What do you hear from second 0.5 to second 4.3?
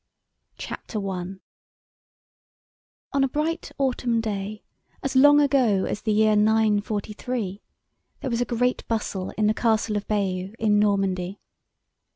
CHAPTER I On a bright autumn